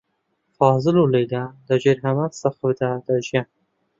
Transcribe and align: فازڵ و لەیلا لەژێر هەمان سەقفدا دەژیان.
فازڵ 0.55 0.95
و 0.99 1.11
لەیلا 1.13 1.43
لەژێر 1.67 1.97
هەمان 2.05 2.31
سەقفدا 2.41 2.91
دەژیان. 3.05 3.47